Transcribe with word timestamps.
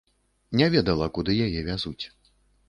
Не 0.61 0.69
ведала, 0.75 1.09
куды 1.19 1.37
яе 1.49 1.61
вязуць. 1.69 2.05